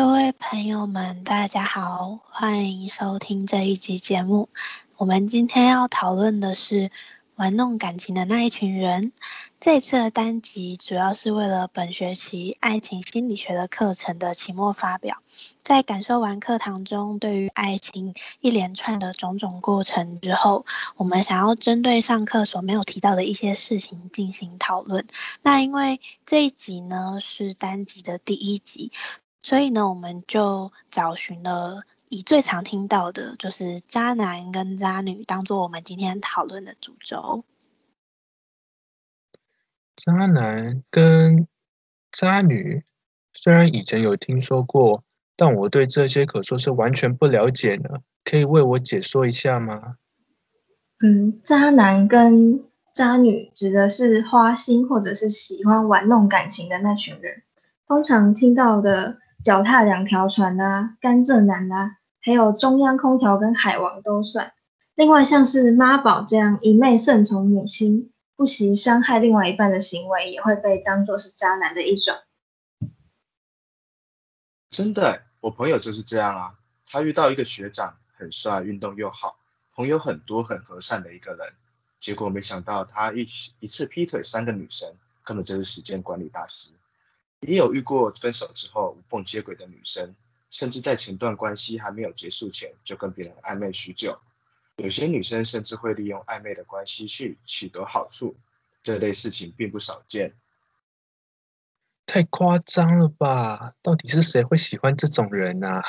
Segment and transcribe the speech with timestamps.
[0.00, 4.48] 各位朋友们，大家好，欢迎收听这一集节目。
[4.96, 6.90] 我们今天要讨论的是
[7.34, 9.12] 玩弄感情的那一群人。
[9.60, 15.18] 这次的单集主要是为了本学期爱情心理学的课程的期末发表。
[15.62, 20.64] 在感受完课堂中对于爱情一连串的种种过程之后，
[20.96, 25.06] 我们想要针对上课所没有提到的一些事情进行讨论。
[25.42, 28.92] 那因为这一集呢是单集的第一集。
[29.42, 37.42] 所以呢，我们就找寻了以最常听到的，就是渣男跟渣女，当做我们今天讨论的主轴。
[39.96, 41.48] 渣男跟
[42.12, 42.84] 渣女，
[43.32, 45.02] 虽然以前有听说过，
[45.36, 48.00] 但我对这些可说是完全不了解呢。
[48.22, 49.96] 可以为我解说一下吗？
[51.02, 57.42] 嗯，渣男跟渣女指的是花心或者是喜欢玩弄感情的那群人，
[57.88, 59.16] 通常听到的。
[59.42, 64.52] 脚踏两条船呐，甘蔗男呐，还有中央空调跟海王都算。
[64.94, 72.14] 另外像是妈宝这样一昧顺从母亲、不惜伤害另外一半的行为，也会被当作是渣男的一种。
[74.68, 76.58] 真的，我朋友就是这样啊。
[76.86, 79.38] 他遇到一个学长，很帅，运动又好，
[79.74, 81.48] 朋友很多，很和善的一个人。
[81.98, 83.24] 结果没想到他一
[83.60, 84.92] 一次劈腿三个女生，
[85.24, 86.68] 根本就是时间管理大师。
[87.40, 90.14] 你有遇过分手之后无缝接轨的女生，
[90.50, 94.18] 甚至在前段关系还没有结束前就跟别人暧昧许久。
[94.76, 98.36] 有些女生甚至会利用暧昧的关系去取得好处，
[98.82, 100.34] 这类事情并不少见。
[102.06, 103.74] 太夸张了吧？
[103.82, 105.82] 到底是谁会喜欢这种人啊？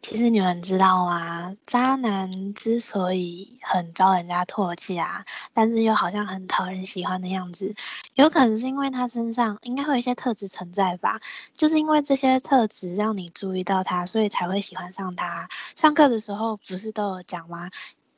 [0.00, 1.54] 其实你们知道吗？
[1.66, 7.74] 渣男之所以很招人家唾弃啊，但是又好像很讨人喜欢的样子，
[8.14, 11.20] 有可能是因为他身上应该会有一些特质存在吧？
[11.56, 15.48] 就是因为这些特质让你注意到他，所以才会喜欢上他。
[15.76, 17.68] 上课的时候不是都有讲吗？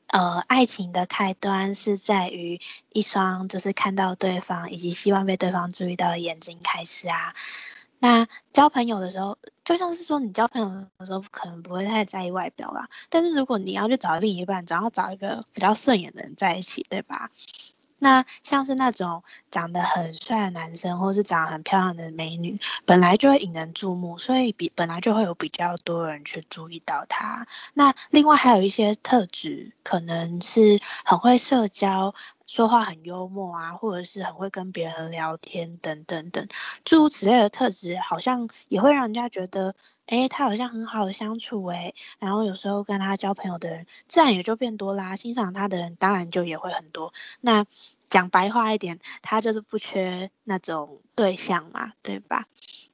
[0.09, 2.61] 呃，爱情的开端是在于
[2.93, 7.35] 一双就是看到对方以及希望被对方注意到的眼睛开始啊。
[8.03, 9.37] 那交朋友的时候，
[9.71, 12.89] 就像是说你交朋友的时候，可能不会太在意外表啦。
[13.09, 17.31] 但是如果你要去找另一半，总要找一个比较顺眼的人在一起，对吧？
[18.01, 27.47] 那像是那种长得很帅的男生，或是长得很漂亮的美女，本来就会引人注目，所以比本来就会有比较多人去注意到他。
[27.75, 32.15] 那另外还有一些特质，可能是很会社交。
[32.47, 36.49] 说话很幽默啊，或者是很会跟别人聊天等等等，
[36.85, 41.95] 诸如此类的特质，好像也会让人家觉得，哎，他好像很好相处哎。
[42.19, 45.15] 然后有时候跟他交朋友的人，自然也就变多啦。
[45.15, 47.15] 欣赏他的人，当然就也会很多。
[47.41, 47.65] 那
[48.11, 52.45] 讲白话一点，他就是不缺那种对象嘛，对吧？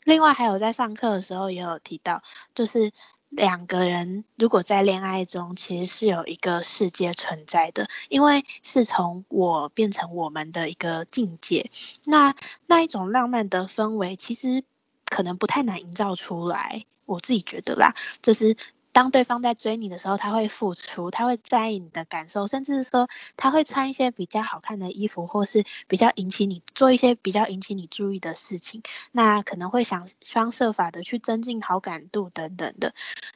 [0.04, 2.22] 另外还有在上课的时候也有提到，
[2.54, 2.92] 就是。
[3.30, 11.68] 两个人如果在恋爱中，其实是有一个世界存在的，因为是从我变成我们的一个境界。
[12.04, 12.34] 那
[12.66, 14.62] 那一种浪漫的氛围，其实
[15.06, 16.86] 可能不太难营造出来。
[17.04, 18.56] 我自己觉得啦，就是。
[18.96, 28.82] 当对方在追你的时候，他会付出，他会在意你的感受，甚至是说他会穿一些比较好看的衣服，或是比较引起你做一些比较引起你注意的事情。
[29.12, 32.94] 那可能会想方设法的去增进好感度等等的。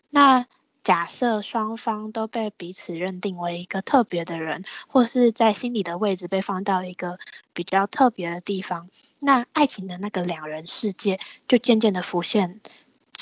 [0.09, 0.47] 那
[0.83, 7.19] 假设双方都被彼此认定为一个特别的人，或是在心里的位置被放到一个
[7.53, 8.89] 比较特别的地方，
[9.19, 12.61] 那爱情的那个两人世界就渐渐的浮现。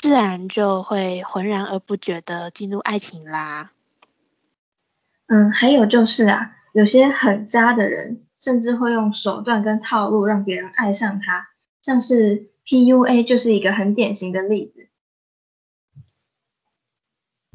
[0.00, 3.72] 自然就会浑然而不觉的进入爱情啦。
[5.26, 11.48] 嗯，还有就是啊，有些很渣的人，甚至会用手段跟套路让别人爱上他，
[11.82, 14.88] 像是 PUA 就是一个很典型的例子。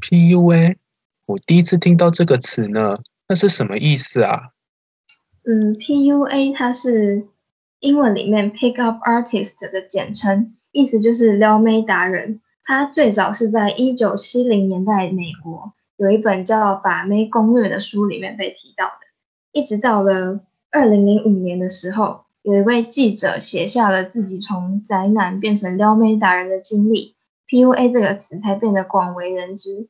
[0.02, 0.76] PUA，
[1.26, 2.98] 我第一次听到这个词呢，
[3.30, 4.52] 那是什么意思啊？
[5.46, 7.26] 嗯，PUA 它是
[7.80, 10.58] 英文里面 Pick Up Artist 的简称。
[10.74, 19.00] 意思就是撩妹达人，他最早是在一九七零年代美国有一本叫《把妹攻略》的书里面被提到的，
[19.52, 20.42] 一直到了
[20.72, 27.16] 二零零五年的时候，有一位记者写下了自己从宅男变成撩妹达人的经历
[27.48, 29.88] ，PUA 这个词才变得广为人知。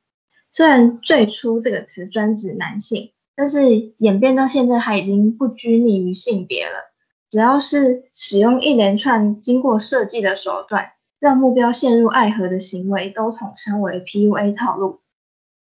[0.52, 6.93] 虽然最初这个词专指男性，但是演变到现在，它已经不拘泥于性别了。
[7.34, 15.00] 只要是使用一连串经过设计的手段，让目标陷入爱河的行为，都统称为 PUA 套路。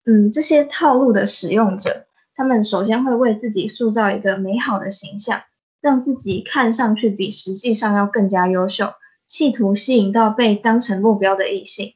[0.05, 5.43] 嗯，这些套路的使用者，他们首先会为自己塑造一个美好的形象，
[5.81, 8.89] 让自己看上去比实际上要更加优秀，
[9.29, 11.95] 企图吸引到被当成目标的异性。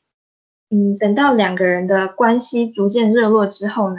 [0.70, 3.97] 嗯，等到两个人的关系逐渐热络之后呢，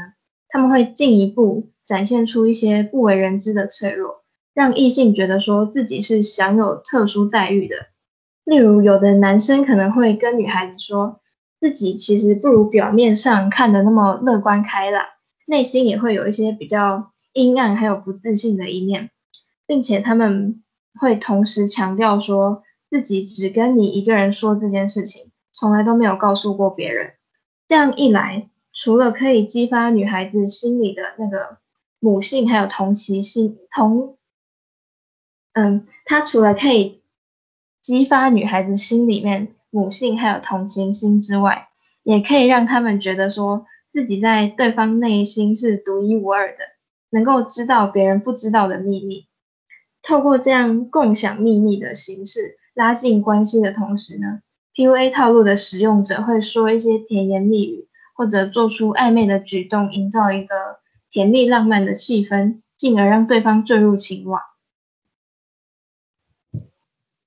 [0.48, 4.24] 他们会进一步展现出一些不为人知的脆弱，
[4.56, 7.76] 让异性觉得说自己是享有特殊待遇的。
[8.44, 11.22] 例如，有的男生可能会跟女孩子说，
[11.60, 15.06] 自己其实不如表面上看的那么乐观开朗，
[15.46, 19.12] 内心也会有一些比较阴暗还有不自信的一面，
[19.68, 20.64] 并且他们
[21.00, 25.32] 会同时强调说自己只跟你一个人说这件事情。
[25.58, 27.14] 从来都没有告诉过别人，
[27.66, 31.60] 这样一来，除了可以激发女孩子心里的那个
[32.02, 34.18] 母性，还有同情心，同，
[35.56, 37.02] 嗯，它除了可以
[37.82, 41.70] 激发女孩子心里面母性还有同情心之外，
[42.04, 46.58] 也可以让他们觉得说自己在对方内心是独一无二的，
[47.10, 49.28] 能够知道别人不知道的秘密。
[50.04, 54.42] 透过这样共享秘密的形式，拉近关系的同时呢
[54.76, 60.80] ？PUA 套路的使用者会说一些甜言蜜语，或者做出暧昧的举动，营造一个
[61.10, 64.42] 甜蜜浪漫的气氛，进而让对方坠入情网。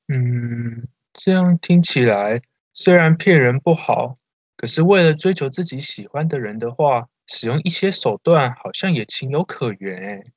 [0.09, 2.41] 嗯，这样听起来
[2.73, 4.17] 虽然骗人不好，
[4.57, 10.33] 可是为了追求自己喜欢的人的话，使用一些手段好像也情有可原。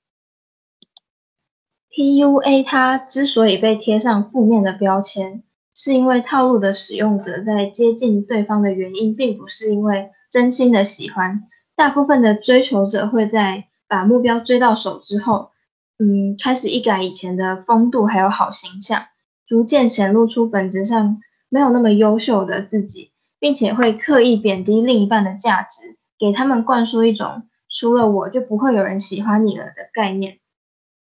[1.89, 5.43] PUA 它之所以被贴上负面的标签。
[5.73, 11.47] 是因为套路的使用者在接近对方的原因，并不是因为真心的喜欢。
[11.77, 15.51] 大部分的追求者会在把目标追到手之后，
[15.97, 19.05] 嗯，开始一改以前的风度还有好形象，
[19.51, 30.37] 逐渐显露出本质上没有那么优秀的自己，并且会刻意贬低另一半的价值，给他们灌输一种除了我就不会有人喜欢你了的概念。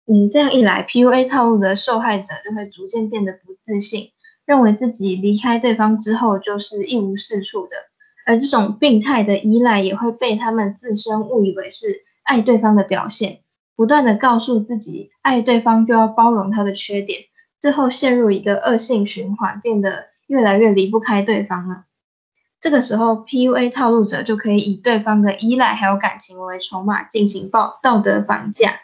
[0.05, 4.11] 嗯，这样一来，PUA 套路的受害者就会逐渐变得不自信。
[4.45, 7.75] 认为自己离开对方之后就是一无是处的，
[8.25, 13.41] 而这种病态的依赖也会被他们自身误以为是爱对方的表现，
[13.75, 17.23] 不断的告诉自己爱对方就要包容他的缺点，
[17.59, 21.85] 最后陷入一个恶性循环，变得越来越离不开对方了。
[22.61, 28.79] 这个时候，PUA 套路者就可以以对方的依赖还有感情为筹码进行道道德绑架，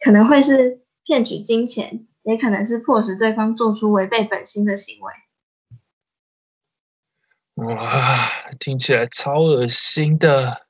[0.00, 2.06] 可能会是骗取金钱。
[2.26, 5.12] 也可能是迫使对方做出违背本心的行为。
[7.64, 8.28] 哇，
[8.58, 10.66] 听起来超恶心的！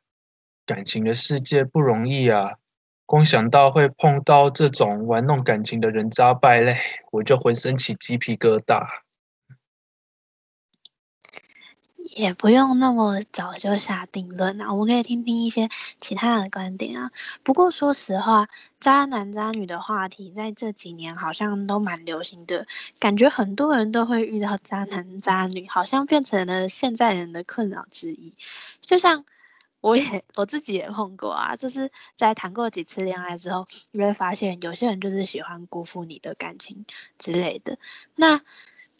[0.66, 2.58] 感情的世界不容易啊，
[3.06, 6.76] 光想到会碰到这种玩弄感情的人渣败类，
[7.12, 8.84] 我就浑身起鸡皮疙瘩。
[12.14, 15.68] 也不用那么早就下定论啊，我们可以听听一些
[16.00, 17.10] 其他的观点啊。
[17.42, 18.48] 不过说实话，
[18.80, 22.66] 渣男渣女的话题在这几年好像都蛮流行的，
[23.00, 28.34] 感觉很多人都会遇到渣男渣女，好像变成了现在人的困扰之一。
[28.80, 29.24] 就像
[29.86, 30.02] 我也
[30.34, 36.84] 我自己也碰过啊，就是在谈过几次恋爱之后，你会发现有些人就是喜欢辜负你的感情
[37.18, 37.78] 之类的。
[38.16, 38.40] 那。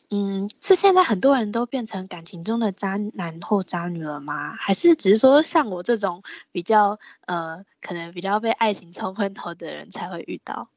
[0.08, 4.54] 嗯，是现在很多人都变成感情中的渣男或渣女了吗？
[4.54, 6.22] 还是只是说像我这种
[6.52, 10.70] 比较呃，可能比较被爱情冲昏头的人才会遇到？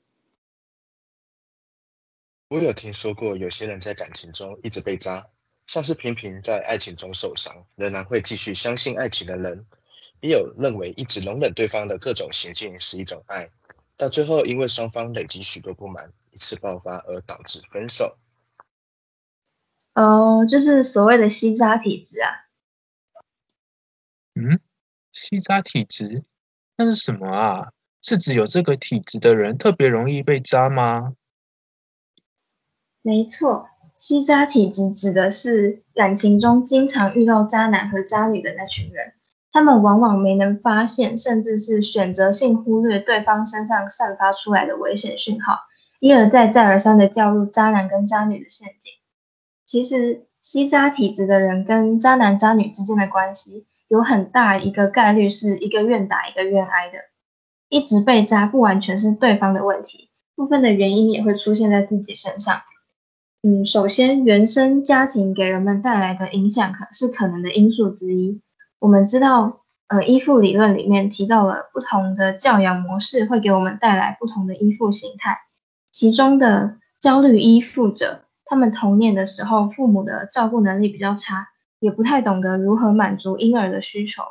[2.48, 5.28] 我有听说过有些人在感情中一直被渣，
[5.68, 9.64] 像是频频在爱情中受伤，仍然会继续相信爱情的人，
[10.22, 13.50] 也有认为一直容忍对方的各种行径是一种爱，
[13.98, 18.18] 到最后因为双方累积许多不满，一次爆发而导致分手。
[19.96, 22.30] 哦，就是所谓的吸渣体质啊。
[24.36, 24.60] 嗯，
[25.12, 26.24] 吸渣体质
[26.78, 27.72] 那是什么啊？
[28.02, 31.16] 是指有这个体质的人特别容易被渣吗？
[33.02, 39.16] 没错，吸渣体质指的是感情中经常遇到渣男和渣女的那群人，
[39.52, 45.58] 他们往往没能发现，甚至是选择性忽略对方身上散发出来的危险讯号，
[46.00, 48.94] 一而再、再而三的掉入渣男跟渣女的陷阱。
[49.66, 56.98] 其实，吸渣体质的人跟渣男渣女之间的关系，有很大一个概率是一个愿打一个愿挨的。
[57.70, 62.62] 一直被渣不完全是对方的问题，部分的原因也会出现在自己身上。
[63.44, 68.42] 嗯，首先，原生家庭给人们带来的影响可是可能的因素之一。
[68.80, 75.38] 我们知道，呃，依附理论里面提到了不同的教养模式会给我们带来不同的依附形态，
[75.92, 78.22] 其中的焦虑依附者。
[78.46, 84.24] 他们童年的时候，父母的照顾能力比较差，也不太懂得如何满足婴儿的需求，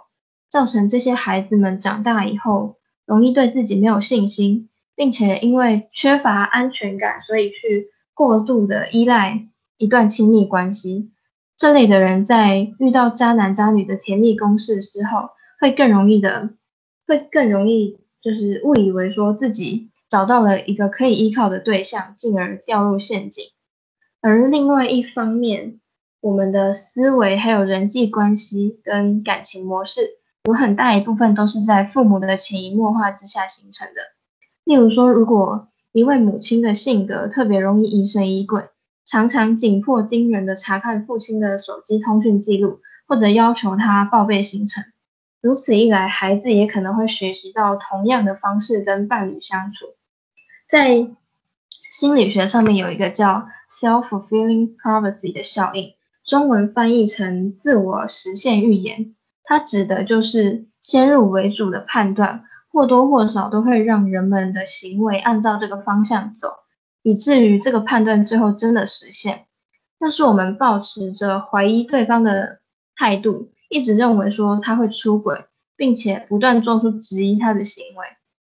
[0.51, 11.13] 造成这些孩子们长大以后容易对自己没有信心，并且因为缺乏安全感，所以去过度的依赖一段亲密关系。
[11.59, 16.51] 这类的人在遇到渣男渣女的甜蜜攻势之后，会更容易的，
[17.05, 23.45] 会更容易就是误以为说自己找到了一个可以依靠的对象，进而掉入陷阱。
[24.21, 25.81] 而另外一方面，
[26.21, 34.01] 我们的思维还有人际关系跟感情模式，有很大一部分都是在父母的潜移默化之下形成的。
[34.63, 38.63] 例如说，如果一位母亲的性格特别容易疑神疑鬼，
[39.09, 44.85] 常常紧迫盯人的查看父亲的手机通讯记录，或者要求他报备行程，
[45.41, 49.87] 如此一来，孩子也可能会学习到同样的方式跟伴侣相处。
[50.69, 51.09] 在
[51.91, 53.49] 心理学上面有一个叫
[53.81, 55.95] self-fulfilling prophecy 的效应。
[56.27, 66.53] 中文翻译成自我实现预言，它指的就是先入为主的判断，或多或少都会让人们的行为按照这个方向走，
[67.03, 69.47] 以至于这个判断最后真的实现。
[69.99, 72.61] 要是我们保持着怀疑对方的
[72.95, 78.07] 态度，一直认为说他会出轨，并且不断做出质疑他的行为，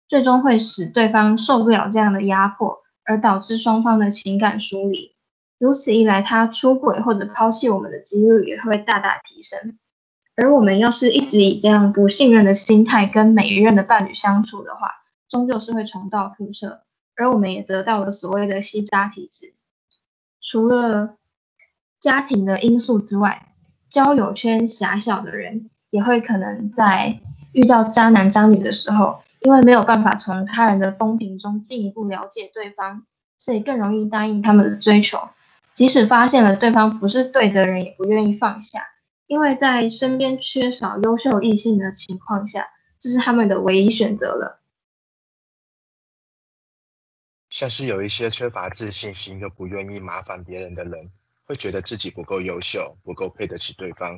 [0.08, 5.16] 最终会使对方受不了这样的压迫，而导致双方的情感疏离。
[5.58, 9.78] 如此一来，他出轨或者抛弃我们的几率也会大大提升。
[10.36, 14.90] 而我们要是一直以这样不信任的心态跟每一任的伴侣相处的话，
[15.28, 16.84] 终究是会重蹈覆辙。
[17.20, 19.54] 而我们也得到了所谓的吸渣体质。
[20.42, 21.18] 除了
[22.00, 23.48] 家庭的因素之外，
[23.90, 27.20] 交友圈狭小的人也会可能在
[27.52, 33.04] 遇到渣男渣女的时候，因为没有办法从他人的风评中进一步了解对方，
[33.38, 35.20] 所以更容易答应他们的追求。
[35.74, 38.82] 即使发现了对方不是对的人，也不愿意放下，
[39.28, 44.59] 因为在身边缺少优秀异性的情况下，这是他们的唯一选择了。
[47.60, 51.12] 像是有一些缺乏自信心又不愿意麻烦别人的人，
[51.44, 54.18] 会觉得自己不够优秀，不够配得起对方，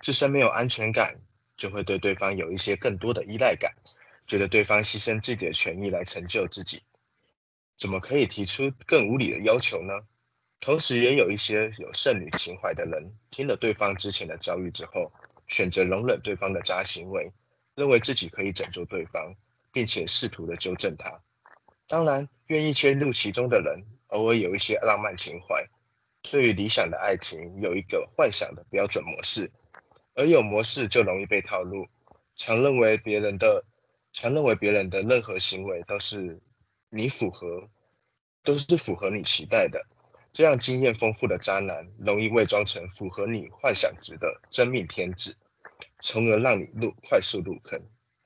[0.00, 1.14] 自身没有安全感，
[1.54, 3.70] 就会对对方有一些更多的依赖感，
[4.26, 6.82] 觉得对方牺牲自己的权益来成就自己，
[7.76, 9.92] 怎么可以提出更无理的要求呢？
[10.58, 15.12] 同时，也有一些有剩女情怀的人，听了对方之前的遭遇之后，
[15.46, 17.30] 选择容忍对方的渣行为，
[17.74, 19.34] 认为自己可以拯救对方，
[19.74, 21.20] 并且试图的纠正他。
[21.88, 25.66] 当然，愿意切入其中的人，偶尔有一些浪漫情怀，
[26.20, 29.50] 对于理想的爱情有一个幻想的标准模式，
[30.14, 31.88] 而有模式就容易被套路，
[32.36, 33.64] 常认为别人的，
[34.12, 36.38] 常认为别人的任何行为都是
[36.90, 37.66] 你符合，
[38.42, 39.82] 都是符合你期待的。
[40.30, 45.34] 这样经验丰富的渣男，容易伪装成符合你幻想值的真命天子，
[46.00, 47.80] 从而让你入快速入坑，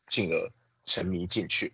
[0.09, 0.51] 进而
[0.85, 1.73] 沉迷进去。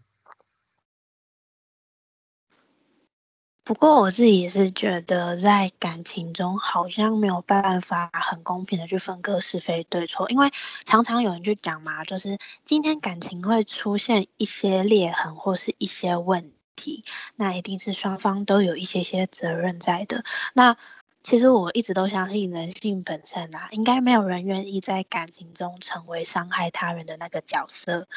[3.68, 10.50] 不过我自己也是觉得，在感情中好像没有办法很公平的去分割是非对错，因为
[10.86, 17.04] 常常有人就讲嘛，就是今天感情会出现一些裂痕或是一些问题。
[17.36, 20.24] 那一定是双方都有一些些责任在的。
[20.54, 20.74] 那
[21.22, 28.08] 其实我一直都相信人性本善啊，应该没有人愿意在感情中成为伤害他人的那个角色。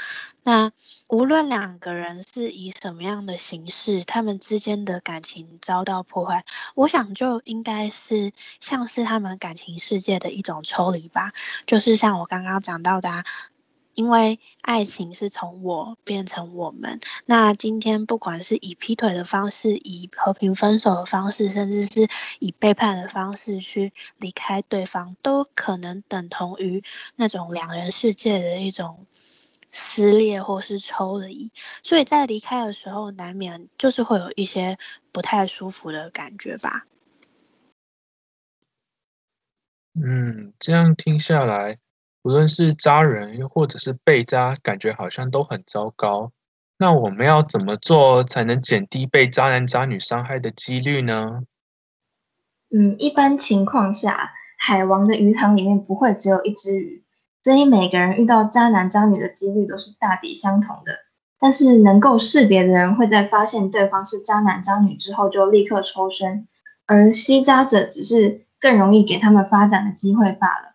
[0.44, 0.72] 那
[1.08, 8.32] 无论两个人是以什么样的形式，他们之间的感情遭到破坏，我想就应该是
[8.62, 11.34] 像是他们感情世界的一种抽离吧。
[11.66, 13.26] 就是像我刚刚讲到的。
[13.94, 22.08] 因为爱情是从我变成我们，那今天不管是以劈腿的方式，以和平分手的方式，甚至是
[22.40, 26.84] 以背叛的方式去离开对方，都可能等同于
[27.16, 29.06] 那种两人世界的一种
[29.72, 31.52] 撕裂或是抽离。
[31.84, 34.78] 所以在离开的时候，难免就是会有一些
[35.12, 36.86] 不太舒服的感觉吧。
[39.94, 41.78] 嗯，这样听下来。
[42.24, 46.32] 无论是渣人又或者是被渣，感觉好像都很糟糕。
[46.78, 51.44] 那我们要怎么做才能减低被渣男渣女伤害的几率呢？
[52.74, 57.04] 嗯，一般情况下，海王的鱼塘里面不会只有一只鱼，
[57.44, 60.94] 所以每个人遇到渣男渣女的几率都是大抵相同的。
[61.40, 66.48] 但是能够识别的人会在发现对方是渣男渣女之后就立刻抽身，
[66.86, 70.71] 而吸渣者只是更容易给他们发展的机会罢了。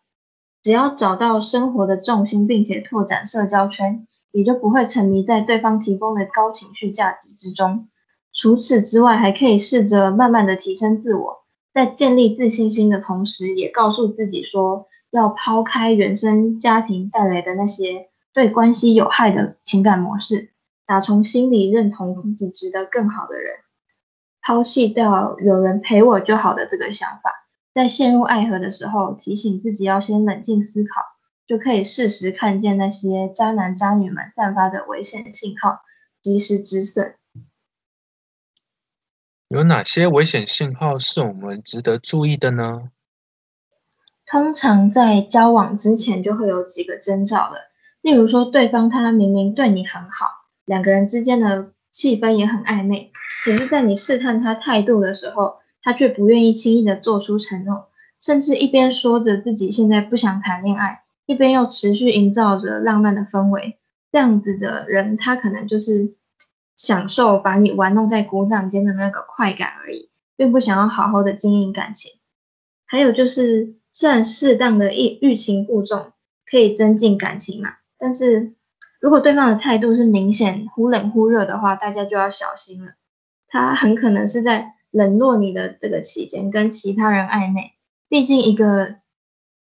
[0.66, 7.87] 只要找到生活的重心，并且拓展社交圈，也就不会沉迷在对方提供的高情绪价值之中。
[8.35, 20.50] 除此之外，还可以试着慢慢的提升自我，在建立自信心的同时，也告诉自己说，要抛开原生家庭带来的那些对关系有害的情感模式，
[20.85, 23.54] 打从心里认同自己值得更好的人，
[24.42, 27.46] 抛弃掉有人陪我就好的这个想法。
[27.76, 31.02] 在陷入爱河的时候，提醒自己要先冷静思考，
[31.47, 35.80] 就可以适时看见那些渣男渣女们散发的危险信号，
[36.23, 37.16] 及时止损。
[39.49, 42.92] 有哪些危险信号是我们值得注意的呢？
[44.25, 47.56] 通常在交往之前就会有几个征兆了，
[48.00, 50.28] 例如说对方他明明对你很好，
[50.64, 53.12] 两个人之间的气氛也很暧昧，
[53.45, 57.90] 可是在你试探他态度的时候，他却不愿意轻易的做出承诺，
[58.21, 63.78] 甚至一边说着自己现在不想谈恋爱，一边又持续营造着浪漫的氛围。
[64.11, 66.16] 这样子的人，他可能就是
[66.75, 72.19] 享受把你玩弄在鼓掌间的那个快感而已，并不想要好好的经营感情。
[72.87, 76.11] 还有就是，虽然适当的欲欲擒故纵
[76.50, 78.55] 可以增进感情嘛，但是
[79.00, 82.95] 如果对方的态度是明显忽冷忽热的话，大家就要小心了。
[83.47, 84.73] 他很可能是在。
[84.97, 87.73] 冷落你的这个期间，跟其他人暧昧，
[88.09, 88.97] 毕竟一个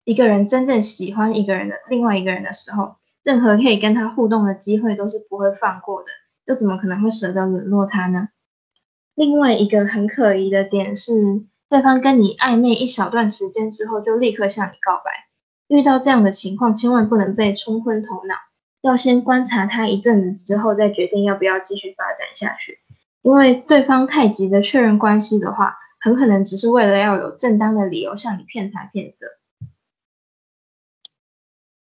[0.04, 6.08] 一个人真正喜欢一个人的另外一个人的时候，任何可以跟他互动的机会都是不会放过的，
[6.46, 8.30] 又怎么可能会舍得冷落他呢？
[9.14, 11.12] 另外一个很可疑的点是，
[11.68, 15.28] 对方跟你暧昧一小段时间之后，就立刻向你告白，
[15.68, 18.34] 遇到这样的情况，千万不能被冲昏头脑，
[18.80, 22.80] 要先观察他一阵子之后，再决定要不要继续发展下去。
[23.22, 29.26] 因为对方太急着确认关系的话，很可能只是为了要有正当的理由向你骗财骗色。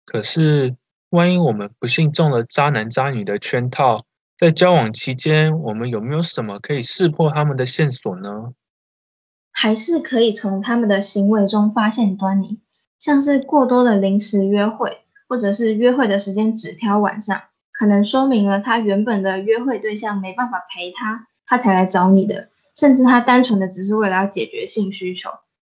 [0.07, 0.75] 可是，
[1.11, 4.01] 万一我们不幸中了渣男渣女的圈套，
[4.39, 8.55] 在交往期间，我们有没有什么可以识破他们的线索呢？
[9.53, 12.61] 还是可以从他们的行为中发现端倪，
[12.99, 17.43] 像是过多的临时约会，或者是约会的时间只挑晚上。
[17.79, 22.49] 可能说明了他原本的约会对象没办法陪他，他才来找你的。
[22.75, 25.31] 甚至他单纯的只是为了要解决性需求。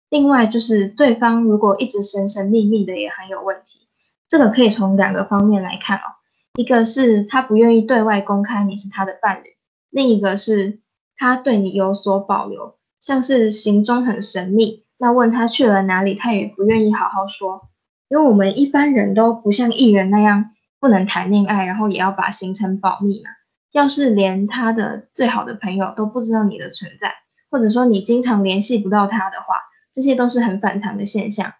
[0.08, 3.86] 另外就是对方如果一直神神秘秘的也很有问题。
[4.26, 6.16] 这个可以从两个方面来看哦，
[6.54, 9.56] 一个是他不愿意对外公开你是他的伴侣，
[9.90, 10.80] 另一个是
[11.16, 17.68] 他对你有所保留，像是行踪很神秘，那问他去了哪里，他也不愿意好好说。
[18.08, 20.52] 因为我们一般人都不像艺人那样。
[20.80, 23.30] 不能谈恋爱，然后也要把行程保密嘛。
[23.70, 27.14] 要是连他的最好的朋友都不知道你的存在，
[27.50, 29.56] 或者说你经常联系不到他的话，
[29.94, 31.52] 这些都是很反常的现象。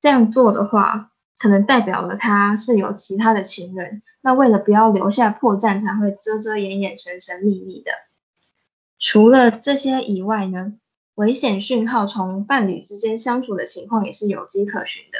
[0.00, 4.02] 这样做的话，可能代表了他是有其他的情人。
[4.22, 7.92] 那为了不要留下破绽，才会遮遮掩掩、神神秘秘的。
[8.98, 10.72] 除了这些以外呢，
[11.14, 15.18] 危险讯号从伴侣之间相处的情况也是有迹可循的。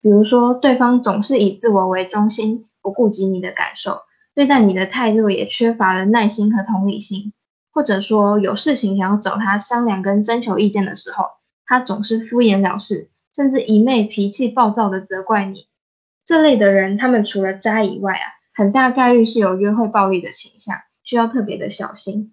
[0.00, 2.64] 比如说，对方总是以自我为中心。
[2.86, 7.32] 不顾及你的感受，对待你的态度也缺乏了耐心和同理心，
[7.72, 11.24] 或者说有事情想要找他商量跟征求意见的时候，
[11.66, 15.66] 他总是敷衍了事，甚至一昧脾气暴躁的责怪你。
[16.24, 18.22] 这类的人，他们除了渣以外啊，
[18.54, 22.32] 很大概率是有约会暴力的倾向，需要特别的小心。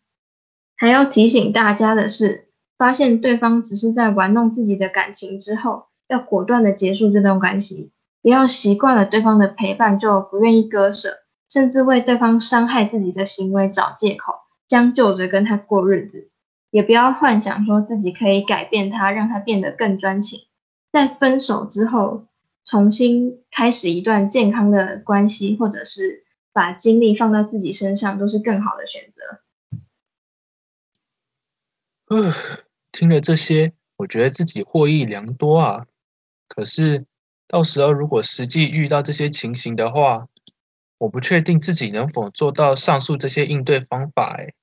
[0.78, 7.93] 还要提醒大家的是，发现对方只是在玩弄自己的感情之后，要果断的结束这段关系。
[8.24, 14.34] 不要习惯了对方的陪伴就不愿意割舍，甚至为对方伤害自己的行为找借口，
[14.66, 16.32] 将就着跟他过日子。
[16.72, 20.48] 也不要幻想说自己可以改变他，让他变得更专情。
[20.90, 22.28] 在分手之后，
[22.64, 29.42] 重新开始一段健康的关系，或者是把精力放到自己身上，都是更好的选择。
[32.16, 32.34] 呃，
[32.94, 35.86] 听了这些，我觉得自己获益良多啊。
[36.48, 37.06] 可是。
[37.54, 40.28] 到时候如果实际遇到这些情形的话，
[40.98, 44.36] 我不确定自己能否做到上述这些应对方法。
[44.40, 44.56] 哎，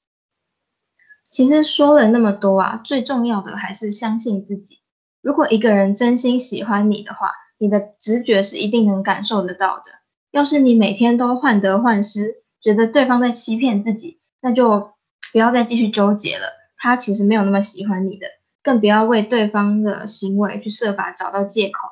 [1.31, 4.81] 其实说了那么多啊，最重要的还是相信自己。
[5.23, 9.85] 如果一个人真心喜欢你的话，你的直觉是一定能感受得到的。
[10.33, 14.95] 要是你每天都患得患失，觉得对方在欺骗自己，那就
[15.31, 16.47] 不要再继续纠结了。
[16.77, 18.27] 他其实没有那么喜欢你的，
[18.65, 21.89] 更不要为对方的行为去设法找到借口。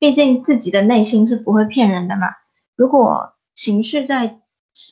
[0.00, 2.28] 毕竟自己的内心是不会骗人的嘛。
[2.74, 4.40] 如果情绪在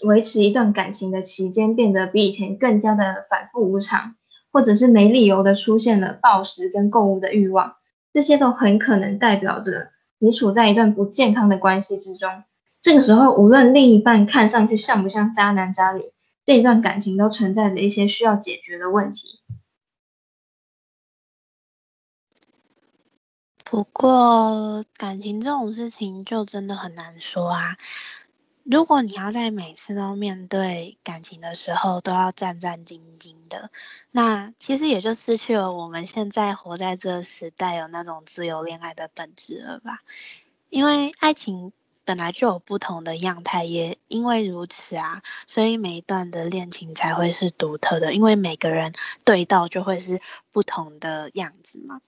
[0.04, 4.16] 维持一段感情的期间变得比以前更加的反复无常，
[4.52, 7.76] 或者是没理由的出现了暴食跟购物的欲望，
[8.12, 12.28] 这些都很可能代表着你处在一段不健康的关系之中。
[12.82, 16.02] 这个时候，无论另一半看上去像不像渣男渣女，
[16.44, 19.40] 这一段感情都存在着一些需要解决的问题。
[23.70, 27.76] 不过感情这种事情就真的很难说啊。
[28.64, 33.70] 如果你要在每次都面对感情的时候都要战战兢兢的，
[34.10, 40.00] 那其实也就失去了我们现在活在这个时代有那种自由恋爱的本质了吧？
[40.70, 41.74] 因为爱情
[42.06, 52.00] 本来就有不同的样态，也因为如此啊，所以每一段的恋情才会是独特的，因为每个人对到就会是不同的样子嘛。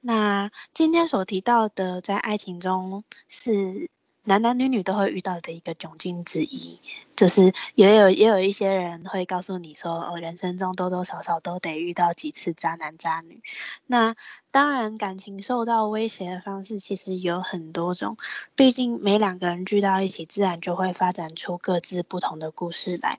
[0.00, 3.88] 那今天所提到的，在爱情中是。
[4.24, 6.82] 男男女女都会遇到的一个窘境之一，
[7.16, 13.40] 就是也有也有一些人会告诉你说，哦，人生中多多少少都得遇到几次渣男渣女。
[13.86, 14.14] 那
[14.50, 18.18] 当然，感情受到威胁的方式其实有很多种，
[18.54, 23.18] 毕竟每两个人聚到一起，自然就会发展出各自不同的故事来。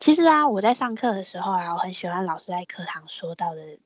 [0.00, 3.76] 其实啊，我在上课的时候啊，我很喜欢老师在课堂说到的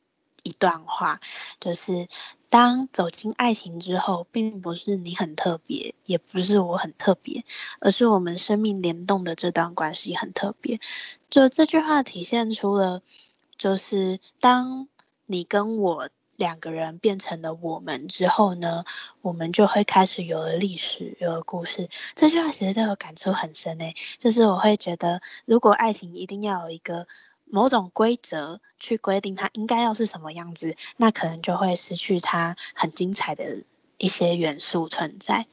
[0.46, 1.20] 一段话，
[1.60, 2.08] 就是。
[2.48, 7.44] 当走进爱情之后，并不是你很特别，也不是我很特别，
[7.80, 10.78] 而是我们生命联动的这段关系很特别。
[11.28, 13.02] 就这句话体现出了，
[13.58, 14.86] 就是当
[15.26, 18.84] 你跟我两个人变成了我们之后呢，
[19.22, 21.88] 我们就会开始有了历史，有了故事。
[22.14, 27.08] 这句话其实对我感触很深诶，就是我会觉得，如果爱情一定要有一个。
[27.46, 33.64] 某种规则去规定它应该要是什么样子，那可能就会失去它很精彩的
[33.98, 35.46] 一些元素存在。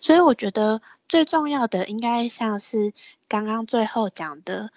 [0.00, 2.92] 所以我觉得最重要的应该像是
[3.28, 4.70] 刚刚最后讲的，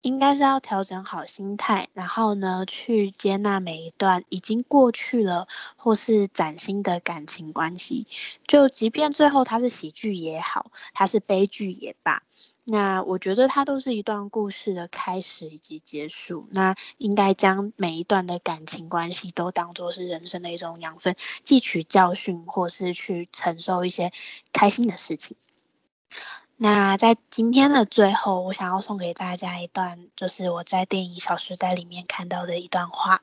[0.00, 8.06] 应该是要调整好心态，然后呢去接纳每一段已经过去了或是崭新的感情关系。
[8.46, 12.22] 就即便最后它是喜剧也好，它是悲剧也罢。
[12.66, 16.48] 那我觉得它都是一段故事的开始以及结束。
[16.50, 24.12] 那应该将每一段的感情关系都当做是人生的一种养分，汲取教训，或是去承受一些
[24.52, 25.36] 开心的事情。
[26.56, 33.20] 那在今天的最后，我想要送给大家一段，就是我在电影《小时代》里面看到的一段话。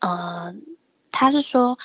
[0.00, 0.62] 嗯，
[1.10, 1.78] 他是说。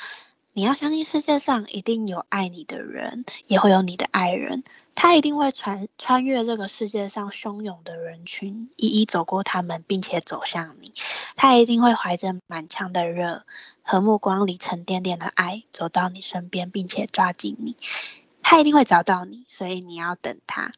[0.53, 4.63] 你要相信世界上一定有爱你的人，也会有你的爱人，
[4.99, 10.91] 他一定会穿穿越这个世界上汹涌的人群，一一走过他们，并且走向你。
[11.35, 13.45] 他一定会怀着满腔的热
[13.83, 17.77] 和目光里沉甸甸的爱，走到你身边，并且抓紧你。
[18.41, 20.71] 他一定会找到你，所以你要等他。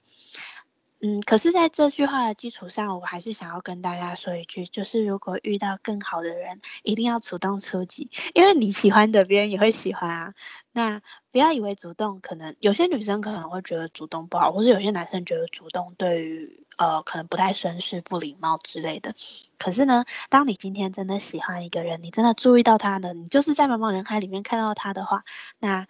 [1.02, 10.34] 嗯，可是，在这句话的基础上，我还是想要跟大家说一句，就是如果遇到更好的人，一定要主动出击，因为你喜欢的，别人也会喜欢啊。
[10.74, 19.16] 那不要以为主动可能有些女生可能会觉得主动不好，或是有些男生觉得主动对于呃可能不太绅士、不礼貌之类的。
[19.58, 25.24] 可是呢，当你今天真的喜欢一个人，你真的注意到他的，你就是在茫茫人海里面看到他的话，
[25.60, 25.88] 那。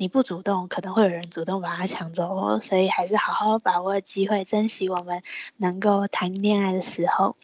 [0.00, 2.58] 你不主动，可能会有人主动把它抢走哦。
[2.58, 5.22] 所以还是好好把握机会，珍惜我们
[5.58, 7.36] 能够谈恋爱的时候。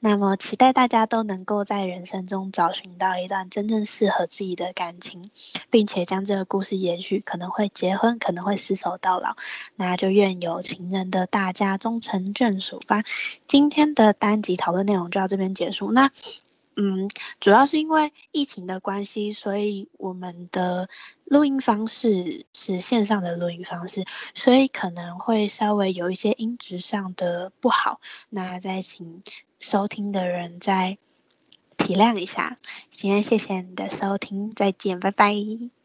[0.00, 5.22] 那么，期待大家都能够在人生中找寻到一段真正适合自己的感情，
[5.70, 9.36] 并且将这个故事延续，可能会结婚，可能会厮守到老。
[9.76, 13.04] 那就愿有情人的大家终成眷属吧。
[13.46, 15.92] 今天的单集讨论内容就到这边结束。
[15.92, 16.10] 那。
[16.76, 17.08] 嗯，
[17.38, 20.88] 主要是因为疫情的关系，所以我们的
[21.24, 28.00] 录音方式是线上的录音方式，所以可能会稍微有一些音质上的不好。
[28.28, 29.22] 那再请
[29.60, 30.98] 收听的人再
[31.76, 32.56] 体谅一下。
[32.90, 35.83] 今天谢谢你的收听，再见，拜拜。